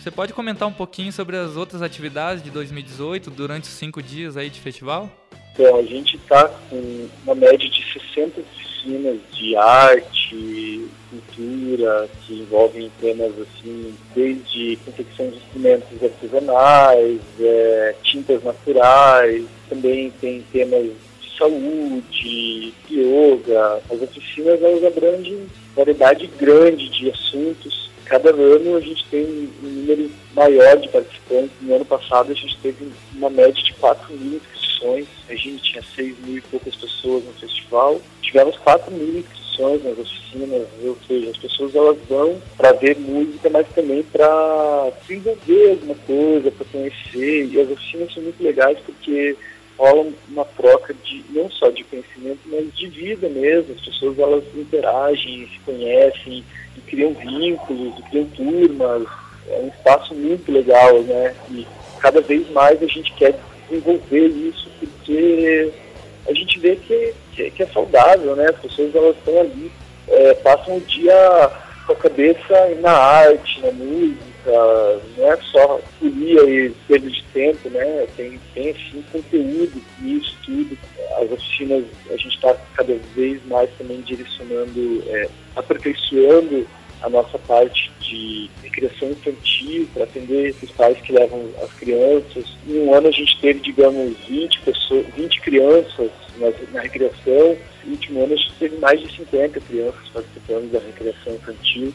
Você 0.01 0.11
pode 0.11 0.33
comentar 0.33 0.69
um 0.69 0.73
pouquinho 0.73 1.13
sobre 1.13 1.37
as 1.37 1.57
outras 1.57 1.81
atividades 1.81 2.43
de 2.43 2.51
2018 2.51 3.31
durante 3.31 3.65
os 3.65 3.71
cinco 3.71 4.03
dias 4.03 4.37
aí 4.37 4.51
de 4.51 4.61
festival? 4.61 5.11
Então, 5.55 5.79
a 5.79 5.83
gente 5.83 6.17
está 6.17 6.49
com 6.69 7.09
uma 7.25 7.35
média 7.35 7.69
de 7.69 7.83
60 7.93 8.41
oficinas 8.41 9.19
de 9.33 9.57
arte, 9.57 10.89
cultura, 11.11 12.09
que 12.21 12.35
envolvem 12.35 12.91
temas 13.01 13.33
assim, 13.39 13.95
desde 14.15 14.77
confecção 14.85 15.31
de 15.31 15.37
instrumentos 15.37 16.03
artesanais, 16.03 17.21
é, 17.41 17.95
tintas 18.03 18.43
naturais, 18.43 19.45
também 19.69 20.11
tem 20.21 20.43
temas 20.53 20.91
saúde, 21.37 22.75
yoga. 22.91 23.81
As 23.91 24.03
oficinas 24.03 24.63
elas 24.63 24.85
abrangem 24.85 25.47
variedade 25.75 26.27
grande 26.39 26.89
de 26.89 27.11
assuntos 27.11 27.85
cada 28.05 28.31
ano 28.31 28.77
a 28.77 28.81
gente 28.81 29.05
tem 29.07 29.25
um 29.63 29.67
número 29.67 30.11
maior 30.35 30.77
de 30.77 30.89
participantes. 30.89 31.51
No 31.61 31.75
ano 31.75 31.85
passado 31.85 32.31
a 32.31 32.35
gente 32.35 32.57
teve 32.59 32.89
uma 33.15 33.31
média 33.31 33.63
de 33.63 33.73
4 33.75 34.13
mil 34.15 34.37
inscrições. 34.37 35.07
A 35.29 35.35
gente 35.35 35.63
tinha 35.63 35.83
6 35.83 36.19
mil 36.21 36.39
e 36.39 36.41
poucas 36.43 36.77
pessoas 36.77 37.25
no 37.25 37.33
festival. 37.33 38.01
Tivemos 38.23 38.57
4 38.59 38.93
mil 38.93 39.19
inscrições 39.19 39.83
nas 39.85 39.99
oficinas, 39.99 40.67
ou 40.85 40.99
seja, 41.07 41.31
as 41.31 41.37
pessoas 41.37 41.75
elas 41.75 41.97
vão 42.09 42.41
para 42.57 42.73
ver 42.73 42.99
música, 42.99 43.49
mas 43.51 43.67
também 43.75 44.03
para 44.03 44.93
desenvolver 45.03 45.71
alguma 45.71 45.95
coisa, 46.07 46.51
para 46.51 46.67
conhecer. 46.67 47.47
E 47.47 47.61
as 47.61 47.71
oficinas 47.71 48.13
são 48.13 48.23
muito 48.23 48.43
legais 48.43 48.79
porque 48.85 49.37
rola 49.79 50.07
uma 50.29 50.45
troca 50.45 50.95
de 50.95 51.25
não 51.31 51.51
só 51.51 51.71
de 51.71 51.85
conhecimento, 51.85 52.41
mas 52.47 52.73
de 52.75 52.87
vida 52.89 53.29
mesmo. 53.29 53.75
As 53.75 53.85
pessoas 53.85 54.19
elas 54.19 54.45
interagem, 54.55 55.49
se 55.49 55.59
conhecem, 55.65 56.45
e 56.77 56.81
criam 56.81 57.13
vínculos, 57.15 57.99
e 57.99 58.03
criam 58.03 58.27
turmas. 58.27 59.07
É 59.49 59.59
um 59.59 59.69
espaço 59.69 60.15
muito 60.15 60.51
legal, 60.51 61.03
né? 61.03 61.35
E 61.51 61.67
cada 62.01 62.21
vez 62.21 62.49
mais 62.51 62.83
a 62.83 62.87
gente 62.87 63.13
quer 63.15 63.39
desenvolver 63.69 64.29
isso 64.29 64.71
porque 64.79 65.73
a 66.29 66.33
gente 66.33 66.59
vê 66.59 66.77
que, 66.77 67.15
que, 67.33 67.51
que 67.51 67.63
é 67.63 67.67
saudável, 67.67 68.35
né? 68.37 68.47
As 68.49 68.59
pessoas 68.59 68.95
elas 68.95 69.17
estão 69.17 69.41
ali, 69.41 69.71
é, 70.09 70.35
passam 70.35 70.77
o 70.77 70.81
dia 70.81 71.51
com 71.87 71.93
a 71.93 71.97
cabeça 71.97 72.75
na 72.81 72.93
arte, 72.93 73.61
na 73.61 73.73
música, 73.73 75.01
não 75.17 75.33
é 75.33 75.37
só 75.53 75.81
folia 75.99 76.34
e 76.49 76.71
perda 76.87 77.11
de 77.11 77.23
tempo, 77.33 77.71
né? 77.71 78.07
Tem, 78.17 78.41
tem 78.55 78.71
assim 78.71 79.05
conteúdo 79.13 79.81
nisso 80.01 80.37
tudo. 80.45 80.77
As 81.19 81.31
oficinas 81.31 81.85
a 82.11 82.17
gente 82.17 82.35
está 82.35 82.55
cada 82.75 82.95
vez 83.15 83.45
mais 83.47 83.71
também 83.79 84.01
direcionando, 84.01 85.03
é, 85.07 85.29
aperfeiçoando 85.57 86.67
a 87.03 87.09
nossa 87.11 87.39
parte 87.39 87.93
de 88.01 88.51
recreação 88.63 89.11
infantil 89.11 89.87
para 89.93 90.05
atender 90.05 90.55
os 90.63 90.71
pais 90.71 90.99
que 91.03 91.13
levam 91.13 91.51
as 91.63 91.73
crianças. 91.75 92.57
Em 92.67 92.79
um 92.79 92.95
ano 92.95 93.09
a 93.09 93.11
gente 93.11 93.39
teve, 93.41 93.61
digamos, 93.61 94.17
20, 94.27 94.61
pessoas, 94.61 95.07
20 95.15 95.41
crianças 95.43 96.11
na, 96.39 96.51
na 96.73 96.81
recreação. 96.81 97.59
No 97.85 97.93
último 97.93 98.25
ano 98.25 98.33
a 98.33 98.37
gente 98.37 98.55
teve 98.59 98.77
mais 98.79 99.01
de 99.01 99.15
50 99.17 99.61
crianças 99.61 100.09
participando 100.13 100.73
da 100.73 100.79
recreação 100.79 101.35
infantil. 101.35 101.93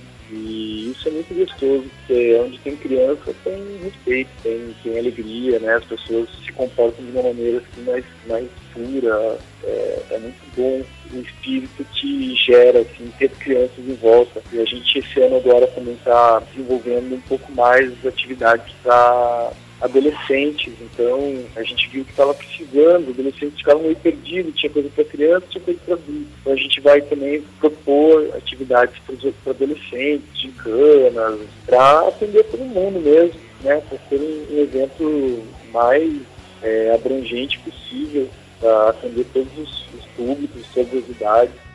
E 0.59 0.91
isso 0.91 1.07
é 1.07 1.11
muito 1.11 1.33
gostoso, 1.33 1.85
porque 1.89 2.35
onde 2.43 2.59
tem 2.59 2.75
criança 2.75 3.33
tem 3.45 3.77
respeito, 3.81 4.29
tem, 4.43 4.75
tem 4.83 4.99
alegria, 4.99 5.57
né? 5.59 5.75
As 5.75 5.85
pessoas 5.85 6.27
se 6.43 6.51
comportam 6.51 7.05
de 7.05 7.11
uma 7.11 7.23
maneira 7.23 7.59
assim, 7.59 7.81
mais, 7.83 8.03
mais 8.27 8.49
pura. 8.73 9.37
É, 9.63 9.99
é 10.11 10.19
muito 10.19 10.55
bom 10.57 10.81
o 11.13 11.21
espírito 11.21 11.85
que 11.93 12.35
gera, 12.35 12.81
assim, 12.81 13.09
ter 13.17 13.29
crianças 13.29 13.79
em 13.79 13.95
volta. 13.95 14.41
E 14.51 14.59
a 14.59 14.65
gente 14.65 14.99
esse 14.99 15.21
ano 15.21 15.37
agora 15.37 15.65
também 15.67 15.93
está 15.93 16.39
desenvolvendo 16.51 17.15
um 17.15 17.21
pouco 17.21 17.49
mais 17.53 17.93
atividades 18.05 18.73
para 18.83 19.51
adolescentes, 19.81 20.73
então 20.81 21.43
a 21.55 21.63
gente 21.63 21.87
viu 21.89 22.03
que 22.03 22.11
estava 22.11 22.33
precisando, 22.33 23.09
adolescentes 23.09 23.57
ficavam 23.57 23.83
meio 23.83 23.95
perdidos, 23.95 24.55
tinha 24.55 24.69
coisa 24.69 24.89
para 24.89 25.05
criança, 25.05 25.45
tinha 25.49 25.63
coisa 25.63 25.79
para 25.85 25.93
adultos. 25.95 26.27
Então 26.41 26.53
a 26.53 26.55
gente 26.55 26.81
vai 26.81 27.01
também 27.01 27.41
propor 27.59 28.29
atividades 28.35 28.95
para 29.05 29.51
adolescentes, 29.51 30.27
gincanas, 30.33 31.39
para 31.65 32.07
atender 32.07 32.43
todo 32.45 32.63
mundo 32.65 32.99
mesmo, 32.99 33.39
né, 33.61 33.81
para 33.87 33.97
ser 34.09 34.19
um, 34.19 34.55
um 34.55 34.61
evento 34.61 35.43
mais 35.71 36.13
é, 36.61 36.93
abrangente 36.93 37.59
possível, 37.59 38.29
para 38.59 38.89
atender 38.89 39.25
todos 39.33 39.57
os, 39.57 39.85
os 39.93 40.05
públicos, 40.17 40.65
todas 40.73 40.93
as 40.93 41.09
idades. 41.09 41.69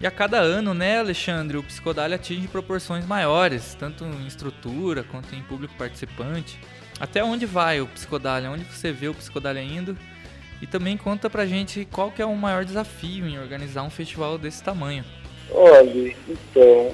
E 0.00 0.06
a 0.06 0.12
cada 0.12 0.38
ano, 0.38 0.74
né, 0.74 1.00
Alexandre, 1.00 1.56
o 1.56 1.62
Psicodália 1.64 2.14
atinge 2.14 2.46
proporções 2.46 3.04
maiores, 3.04 3.74
tanto 3.74 4.04
em 4.04 4.28
estrutura 4.28 5.02
quanto 5.02 5.34
em 5.34 5.42
público 5.42 5.74
participante. 5.76 6.56
Até 7.00 7.22
onde 7.22 7.46
vai 7.46 7.80
o 7.80 7.86
Psicodália? 7.86 8.50
Onde 8.50 8.64
você 8.64 8.92
vê 8.92 9.08
o 9.08 9.14
Psicodália 9.14 9.62
indo? 9.62 9.96
E 10.60 10.66
também 10.66 10.96
conta 10.96 11.30
pra 11.30 11.46
gente 11.46 11.86
qual 11.92 12.10
que 12.10 12.20
é 12.20 12.26
o 12.26 12.34
maior 12.34 12.64
desafio 12.64 13.26
em 13.26 13.38
organizar 13.38 13.82
um 13.82 13.90
festival 13.90 14.36
desse 14.36 14.62
tamanho. 14.62 15.04
Olha, 15.50 16.14
então, 16.28 16.92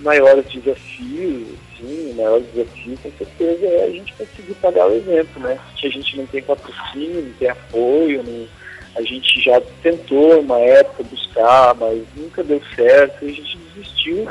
maior 0.00 0.42
desafio, 0.42 1.58
sim, 1.76 2.10
o 2.10 2.14
maior 2.14 2.40
desafio 2.40 2.96
com 3.02 3.10
certeza 3.18 3.66
é 3.66 3.84
a 3.84 3.90
gente 3.90 4.12
conseguir 4.14 4.54
pagar 4.54 4.88
o 4.88 4.96
evento, 4.96 5.38
né? 5.40 5.58
Que 5.76 5.88
a 5.88 5.90
gente 5.90 6.16
não 6.16 6.26
tem 6.26 6.42
patrocínio, 6.42 7.22
não 7.22 7.32
tem 7.32 7.48
apoio, 7.48 8.22
não, 8.22 8.46
a 8.94 9.02
gente 9.02 9.40
já 9.40 9.60
tentou 9.82 10.40
uma 10.40 10.58
época 10.58 11.02
buscar, 11.04 11.74
mas 11.74 12.02
nunca 12.14 12.44
deu 12.44 12.62
certo 12.74 13.24
e 13.24 13.30
a 13.30 13.32
gente 13.32 13.58
desistiu. 13.74 14.28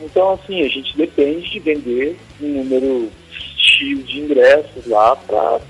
Então, 0.00 0.32
assim, 0.32 0.62
a 0.62 0.68
gente 0.68 0.96
depende 0.96 1.50
de 1.50 1.58
vender 1.58 2.18
um 2.40 2.48
número 2.48 3.10
X 3.92 4.06
de 4.06 4.20
ingressos 4.20 4.86
lá 4.86 5.16
para 5.16 5.60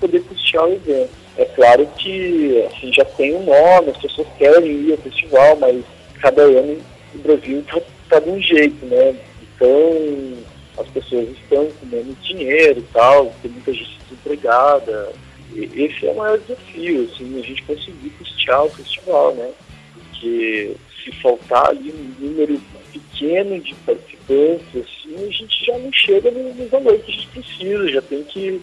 poder 0.00 0.20
custear 0.22 0.66
o 0.66 0.72
evento. 0.72 1.10
É 1.36 1.44
claro 1.44 1.86
que 1.98 2.66
assim, 2.66 2.92
já 2.92 3.04
tem 3.04 3.34
um 3.34 3.44
nome, 3.44 3.90
as 3.90 3.96
pessoas 3.96 4.28
querem 4.36 4.70
ir 4.70 4.92
ao 4.92 4.98
festival, 4.98 5.56
mas 5.56 5.84
cada 6.20 6.42
ano 6.42 6.78
o 7.14 7.18
Brasil 7.18 7.60
está 7.60 7.80
tá 8.08 8.18
de 8.18 8.30
um 8.30 8.40
jeito, 8.40 8.84
né? 8.86 9.14
Então 9.42 10.38
as 10.78 10.88
pessoas 10.88 11.28
estão 11.30 11.66
com 11.66 11.86
menos 11.86 12.16
dinheiro 12.22 12.80
e 12.80 12.92
tal, 12.92 13.32
tem 13.42 13.50
muita 13.50 13.72
gente 13.72 13.98
desempregada. 14.08 15.12
E 15.52 15.82
esse 15.82 16.06
é 16.06 16.12
o 16.12 16.16
maior 16.16 16.38
desafio, 16.38 17.08
assim, 17.12 17.38
a 17.38 17.42
gente 17.42 17.62
conseguir 17.64 18.10
custear 18.10 18.64
o 18.64 18.70
festival, 18.70 19.34
né? 19.34 19.50
Porque 19.94 20.76
se 21.02 21.12
faltar 21.20 21.68
ali 21.68 21.92
um 21.92 22.24
número 22.24 22.60
pequeno 22.92 23.58
de 23.60 23.74
participantes, 23.74 24.99
assim, 25.10 25.28
a 25.28 25.30
gente 25.30 25.66
já 25.66 25.78
não 25.78 25.92
chega 25.92 26.30
nos 26.30 26.70
valores 26.70 27.02
que 27.04 27.10
a 27.10 27.14
gente 27.14 27.28
precisa, 27.28 27.88
já 27.88 28.02
tem 28.02 28.22
que, 28.24 28.60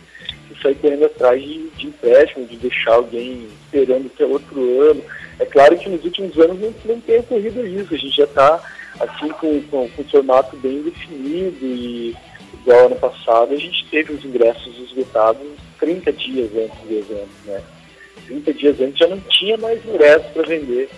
que 0.47 0.61
sair 0.61 0.75
correndo 0.75 1.05
atrás 1.05 1.41
de, 1.41 1.69
de, 1.71 1.87
empréstimo, 1.87 2.45
de 2.45 2.57
deixar 2.57 2.93
alguém 2.93 3.47
esperando 3.65 4.07
até 4.13 4.25
outro 4.25 4.81
ano. 4.81 5.01
É 5.39 5.45
claro 5.45 5.77
que 5.77 5.89
nos 5.89 6.03
últimos 6.03 6.37
anos 6.39 6.59
não, 6.59 6.73
não 6.85 7.01
tem 7.01 7.19
ocorrido 7.19 7.65
isso, 7.65 7.93
a 7.93 7.97
gente 7.97 8.15
já 8.15 8.23
está 8.23 8.63
assim 8.99 9.29
com, 9.29 9.61
com, 9.63 9.89
com 9.89 10.01
o 10.01 10.05
formato 10.05 10.55
bem 10.57 10.81
definido 10.81 11.65
e 11.65 12.15
igual 12.53 12.87
ano 12.87 12.95
passado 12.95 13.53
a 13.53 13.57
gente 13.57 13.85
teve 13.89 14.13
os 14.13 14.25
ingressos 14.25 14.75
esgotados 14.79 15.47
30 15.79 16.11
dias 16.13 16.49
antes 16.55 16.79
do 16.79 16.93
evento, 16.93 17.29
né? 17.45 17.61
30 18.25 18.53
dias 18.53 18.81
antes 18.81 18.97
já 18.97 19.07
não 19.07 19.19
tinha 19.19 19.55
mais 19.57 19.85
ingressos 19.85 20.27
para 20.31 20.43
vender. 20.43 20.89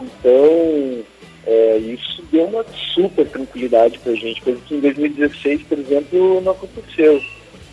Então, 0.00 1.04
é, 1.46 1.76
isso 1.78 2.22
deu 2.32 2.44
uma 2.44 2.64
super 2.94 3.26
tranquilidade 3.28 3.98
para 3.98 4.12
a 4.12 4.16
gente, 4.16 4.40
coisa 4.40 4.60
que 4.66 4.74
em 4.74 4.80
2016, 4.80 5.62
por 5.64 5.78
exemplo, 5.78 6.40
não 6.40 6.52
aconteceu. 6.52 7.20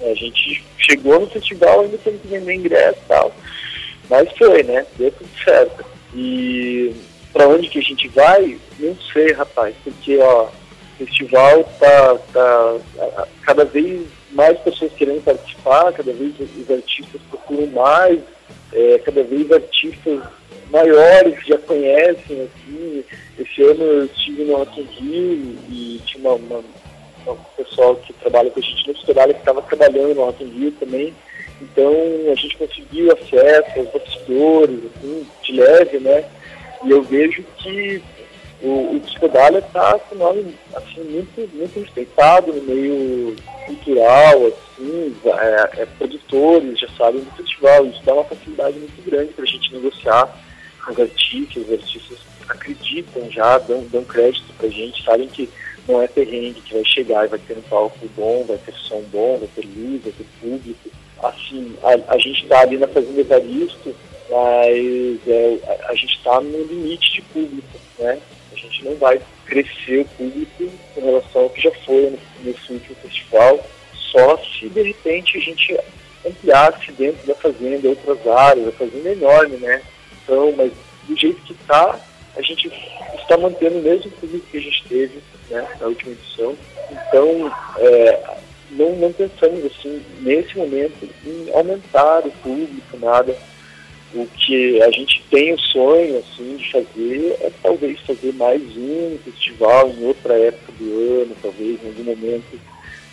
A 0.02 0.14
gente 0.14 0.64
chegou 0.78 1.20
no 1.20 1.28
festival 1.28 1.82
ainda 1.82 1.98
tendo 2.04 2.20
que 2.22 2.28
vender 2.28 2.56
ingresso 2.56 3.00
e 3.06 3.08
tal, 3.08 3.36
mas 4.10 4.30
foi, 4.38 4.64
né? 4.64 4.86
Deu 4.98 5.12
tudo 5.12 5.30
certo. 5.44 5.86
E 6.16 6.94
para 7.32 7.48
onde 7.48 7.70
que 7.70 7.80
a 7.80 7.84
gente 7.84 8.08
vai? 8.10 8.58
Não 8.80 8.96
sei, 9.14 9.32
rapaz, 9.32 9.76
porque 9.84 10.18
ó, 10.18 10.46
o 10.46 11.06
festival 11.06 11.64
tá, 11.80 12.18
tá 12.34 13.28
cada 13.44 13.64
vez 13.64 14.08
mais 14.32 14.58
pessoas 14.60 14.92
querendo 14.94 15.24
participar, 15.24 15.94
cada 15.94 16.12
vez 16.12 16.34
os 16.40 16.72
artistas 16.72 17.22
procuram 17.30 17.68
mais, 17.68 18.20
é, 18.74 19.00
cada 19.00 19.24
vez 19.24 19.52
artistas 19.52 20.22
maiores 20.72 21.38
que 21.40 21.50
já 21.50 21.58
conhecem, 21.60 22.42
assim. 22.42 23.04
Esse 23.38 23.64
ano 23.64 23.84
eu 23.84 24.06
estive 24.06 24.44
no 24.46 24.58
Rock 24.58 24.82
in 24.82 24.84
Rio 24.84 25.58
e 25.70 26.02
tinha 26.06 26.30
uma, 26.30 26.64
uma, 27.26 27.36
pessoal 27.58 27.96
que 27.98 28.14
trabalha 28.14 28.50
com 28.50 28.60
a 28.60 28.64
gente 28.64 28.88
no 28.88 28.94
Estouralha 28.94 29.34
que 29.34 29.40
estava 29.40 29.62
trabalhando 29.62 30.16
no 30.16 30.26
Rock 30.26 30.44
in 30.44 30.50
Rio 30.50 30.72
também. 30.80 31.14
Então 31.62 31.94
a 32.32 32.36
gente 32.36 32.58
conseguiu 32.58 33.12
acesso 33.12 33.80
aos 33.80 33.90
bastidores, 33.90 34.80
assim, 34.86 35.28
de 35.44 35.52
leve, 35.54 36.00
né? 36.00 36.26
E 36.84 36.90
eu 36.90 37.04
vejo 37.04 37.44
que 37.58 38.02
o, 38.64 38.96
o 38.96 39.02
está 39.58 40.00
com 40.00 40.16
nome 40.16 40.56
assim, 40.74 41.04
muito, 41.04 41.50
muito 41.56 41.80
respeitado 41.80 42.54
no 42.54 42.62
meio 42.64 43.36
cultural, 43.66 44.48
assim, 44.48 45.16
é, 45.26 45.82
é, 45.82 45.86
produtores 45.98 46.80
já 46.80 46.88
sabem 46.98 47.22
do 47.22 47.32
festival, 47.32 47.86
isso 47.86 48.02
dá 48.04 48.14
uma 48.14 48.24
facilidade 48.24 48.80
muito 48.80 49.10
grande 49.10 49.34
para 49.34 49.44
a 49.44 49.48
gente 49.48 49.74
negociar 49.74 50.51
os 50.90 51.00
artistas, 51.00 51.64
os 51.64 51.72
artistas 51.72 52.18
acreditam 52.50 53.30
já, 53.32 53.58
dão, 53.60 53.84
dão 53.92 54.04
crédito 54.04 54.54
pra 54.58 54.68
gente, 54.68 55.04
sabem 55.04 55.28
que 55.28 55.50
não 55.88 56.02
é 56.02 56.08
perrengue, 56.08 56.62
que 56.62 56.74
vai 56.74 56.86
chegar 56.86 57.26
e 57.26 57.30
vai 57.30 57.40
ter 57.40 57.58
um 57.58 57.62
palco 57.62 57.98
bom, 58.16 58.46
vai 58.46 58.58
ter 58.58 58.74
som 58.74 59.02
bom, 59.12 59.38
vai 59.38 59.50
ter 59.56 59.68
luz, 59.76 60.02
vai 60.04 60.12
ter 60.12 60.26
público. 60.40 60.90
Assim, 61.24 61.76
a, 61.84 62.14
a 62.14 62.18
gente 62.18 62.44
está 62.44 62.62
ali 62.62 62.78
na 62.78 62.88
Fazenda 62.88 63.22
Evaristo, 63.22 63.96
mas 64.30 65.28
é, 65.28 65.58
a, 65.90 65.96
gente 65.96 66.16
está 66.16 66.40
no 66.40 66.64
limite 66.64 67.14
de 67.14 67.22
público, 67.22 67.80
né? 68.00 68.20
A 68.52 68.56
gente 68.56 68.86
não 68.86 68.96
vai 68.96 69.22
crescer 69.46 70.00
o 70.00 70.06
público 70.06 70.64
em 70.98 71.02
relação 71.02 71.44
ao 71.44 71.50
que 71.50 71.62
já 71.62 71.72
foi 71.86 72.18
nesse 72.44 72.74
último 72.74 72.96
festival, 72.96 73.66
só 73.94 74.38
se 74.38 74.70
de 74.70 74.82
repente 74.82 75.38
a 75.38 75.42
gente 75.42 75.78
ampliasse 76.26 76.92
dentro 76.94 77.28
da 77.28 77.36
fazenda 77.36 77.90
outras 77.90 78.28
áreas, 78.28 78.68
a 78.68 78.72
fazenda 78.72 79.10
é 79.10 79.14
enorme, 79.14 79.58
né? 79.58 79.82
Então, 80.24 80.54
mas 80.56 80.72
do 81.08 81.18
jeito 81.18 81.42
que 81.42 81.54
está, 81.54 82.00
a 82.36 82.42
gente 82.42 82.72
está 83.20 83.38
mantendo 83.38 83.80
o 83.80 83.82
mesmo 83.82 84.10
público 84.12 84.46
que 84.50 84.58
a 84.58 84.62
gente 84.62 84.84
teve 84.88 85.20
né, 85.50 85.68
na 85.80 85.88
última 85.88 86.12
edição. 86.12 86.56
Então, 86.92 87.54
é, 87.78 88.24
não, 88.72 88.96
não 88.96 89.12
pensamos 89.12 89.66
assim, 89.66 90.02
nesse 90.22 90.58
momento, 90.58 91.08
em 91.26 91.52
aumentar 91.54 92.26
o 92.26 92.32
público, 92.32 92.98
nada. 93.00 93.36
O 94.14 94.26
que 94.28 94.82
a 94.82 94.92
gente 94.92 95.24
tem 95.30 95.54
o 95.54 95.60
sonho 95.60 96.20
assim, 96.20 96.58
de 96.58 96.70
fazer 96.70 97.38
é 97.42 97.52
talvez 97.64 97.98
fazer 98.02 98.34
mais 98.34 98.62
um 98.76 99.18
festival 99.24 99.90
em 99.90 100.06
outra 100.06 100.34
época 100.38 100.74
do 100.78 101.22
ano, 101.22 101.36
talvez 101.42 101.80
em 101.82 101.88
algum 101.88 102.04
momento, 102.04 102.60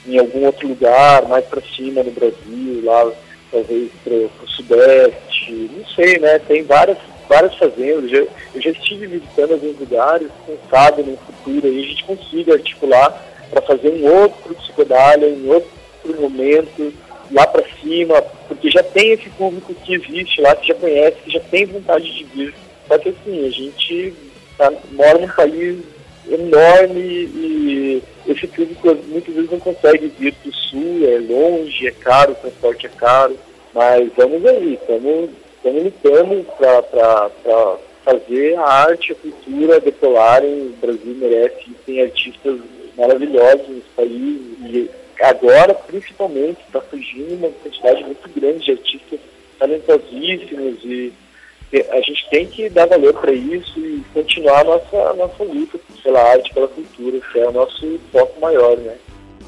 em 0.07 0.19
algum 0.19 0.45
outro 0.47 0.67
lugar, 0.67 1.29
mais 1.29 1.45
para 1.45 1.61
cima 1.63 2.03
no 2.03 2.11
Brasil, 2.11 2.83
lá 2.83 3.13
talvez 3.53 3.91
para 4.03 4.15
o 4.15 4.49
Sudeste, 4.49 5.28
não 5.53 5.87
sei, 5.95 6.19
né? 6.19 6.39
Tem 6.41 6.63
várias, 6.63 6.99
várias 7.29 7.55
fazendas. 7.57 8.11
Eu 8.13 8.29
eu 8.55 8.63
já 8.63 8.71
estive 8.71 9.07
visitando 9.07 9.53
alguns 9.53 9.79
lugares, 9.79 10.29
quem 10.45 10.59
sabe 10.69 11.03
no 11.03 11.17
futuro 11.17 11.67
aí 11.67 11.79
a 11.79 11.89
gente 11.89 12.05
consiga 12.05 12.55
articular 12.55 13.25
para 13.51 13.63
fazer 13.63 13.91
um 13.91 14.05
outro 14.05 14.55
psicodália 14.57 15.29
em 15.29 15.49
outro 15.49 15.71
momento, 16.21 16.93
lá 17.31 17.47
para 17.47 17.65
cima, 17.81 18.21
porque 18.49 18.71
já 18.71 18.83
tem 18.83 19.13
esse 19.13 19.29
público 19.31 19.75
que 19.75 19.95
existe 19.95 20.41
lá, 20.41 20.57
que 20.57 20.69
já 20.69 20.75
conhece, 20.75 21.19
que 21.25 21.31
já 21.31 21.41
tem 21.41 21.67
vontade 21.67 22.13
de 22.13 22.25
vir. 22.25 22.55
Só 22.87 22.99
que 22.99 23.11
assim, 23.11 23.47
a 23.47 23.51
gente 23.51 24.15
tá, 24.57 24.73
mora 24.93 25.19
num 25.19 25.29
país 25.29 25.79
enorme 26.29 27.01
e 27.01 28.03
esse 28.27 28.47
público 28.49 28.95
muitas 29.07 29.35
vezes 29.35 29.51
não 29.51 29.61
consegue 29.61 30.13
vir 30.19 30.35
do 30.45 30.53
sul, 30.53 31.01
é 31.05 31.19
longe, 31.19 31.87
é 31.87 31.91
caro, 31.93 32.33
o 32.33 32.37
transporte 32.37 32.87
é 32.87 32.91
caro, 32.91 33.39
mas 33.75 34.11
vamos 34.17 34.45
aí, 34.47 34.75
estamos 34.75 35.31
lutando 35.65 36.47
para 36.57 37.79
fazer 38.05 38.57
a 38.57 38.65
arte, 38.65 39.13
a 39.13 39.17
cultura 39.17 39.81
decolarem, 39.81 40.69
o 40.69 40.77
Brasil 40.81 41.15
merece, 41.17 41.71
tem 41.85 42.03
artistas 42.03 42.59
maravilhosos 42.97 43.69
nesse 43.69 43.89
país 43.97 44.41
e 44.63 44.91
agora 45.21 45.75
principalmente 45.75 46.61
está 46.67 46.81
surgindo 46.91 47.35
uma 47.35 47.51
quantidade 47.51 48.05
muito 48.05 48.29
grande 48.35 48.65
de 48.65 48.73
artistas 48.73 49.21
talentosíssimos 49.59 50.85
e 50.85 51.13
a 51.91 52.01
gente 52.01 52.31
tem 52.31 52.47
que 52.47 52.69
dar 52.71 52.87
valor 52.87 53.13
para 53.15 53.33
isso 53.33 53.79
e 53.79 54.03
continuar 54.15 54.61
a 54.61 54.65
nossa, 54.65 55.13
nossa 55.15 55.45
luta 55.45 55.79
pela 56.03 56.23
arte, 56.23 56.55
pela 56.55 56.69
cultura, 56.69 57.21
que 57.21 57.39
é 57.39 57.47
o 57.47 57.53
nosso 57.53 58.01
foco 58.11 58.41
maior, 58.41 58.79
né? 58.79 58.97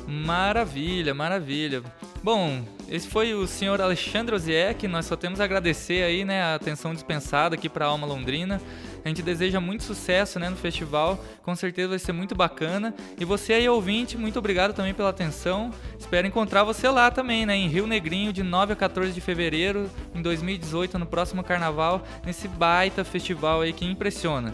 Maravilha, 0.07 1.15
maravilha. 1.15 1.83
Bom, 2.23 2.62
esse 2.90 3.06
foi 3.06 3.32
o 3.35 3.47
senhor 3.47 3.80
Alexandre 3.80 4.35
Oziek, 4.35 4.88
nós 4.88 5.06
só 5.06 5.14
temos 5.14 5.40
a 5.40 5.44
agradecer 5.44 6.02
aí, 6.02 6.25
né, 6.25 6.42
a 6.42 6.56
atenção 6.56 6.92
dispensada 6.92 7.54
aqui 7.54 7.68
para 7.68 7.85
a 7.85 7.88
Alma 7.88 8.04
Londrina. 8.04 8.61
A 9.04 9.09
gente 9.09 9.23
deseja 9.23 9.61
muito 9.61 9.85
sucesso, 9.85 10.40
né, 10.40 10.50
no 10.50 10.56
festival. 10.56 11.25
Com 11.42 11.54
certeza 11.54 11.90
vai 11.90 11.99
ser 12.00 12.12
muito 12.12 12.35
bacana. 12.35 12.92
E 13.18 13.25
você 13.25 13.52
aí 13.52 13.68
ouvinte, 13.68 14.18
muito 14.18 14.40
obrigado 14.40 14.75
também 14.75 14.92
pela 14.92 15.11
atenção. 15.11 15.70
Espero 15.99 16.26
encontrar 16.26 16.64
você 16.64 16.88
lá 16.88 17.12
também, 17.12 17.47
né, 17.47 17.54
em 17.54 17.68
Rio 17.68 17.87
Negrinho, 17.87 18.32
de 18.32 18.42
9 18.42 18.73
a 18.73 18.76
14 18.76 19.12
de 19.12 19.20
fevereiro, 19.20 19.88
em 20.12 20.20
2018, 20.20 20.99
no 20.99 21.06
próximo 21.06 21.44
carnaval, 21.44 22.02
nesse 22.26 22.49
baita 22.49 23.04
festival 23.04 23.61
aí 23.61 23.73
que 23.73 23.85
impressiona 23.85 24.52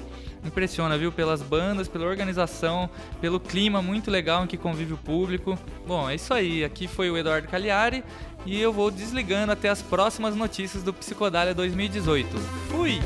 impressiona, 0.49 0.97
viu? 0.97 1.13
Pelas 1.13 1.43
bandas, 1.43 1.89
pela 1.89 2.07
organização, 2.07 2.89
pelo 3.21 3.39
clima 3.39 3.81
muito 3.83 4.11
legal 4.11 4.45
em 4.45 4.47
que 4.47 4.57
convive 4.57 4.95
o 4.95 4.99
público. 4.99 5.59
Bom, 5.87 6.09
é 6.09 6.15
isso 6.15 6.33
aí. 6.33 6.65
Aqui 6.65 6.87
foi 6.87 7.11
o 7.11 7.17
Eduardo 7.17 7.49
Cagliari 7.49 8.05
e 8.45 8.61
eu 8.61 8.73
vou 8.73 8.91
desligando 8.91 9.53
até 9.53 9.69
as 9.69 9.83
próximas 9.83 10.35
notícias 10.35 10.83
do 10.83 10.93
Psicodália 10.93 11.55
2018. 11.55 12.39
Fui! 12.71 13.01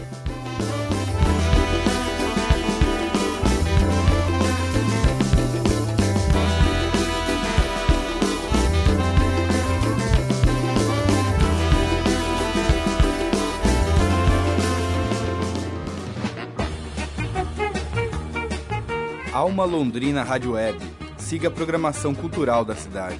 Alma 19.40 19.64
Londrina 19.64 20.22
Rádio 20.22 20.52
Web. 20.52 20.78
Siga 21.16 21.48
a 21.48 21.50
programação 21.50 22.14
cultural 22.14 22.62
da 22.62 22.76
cidade. 22.76 23.18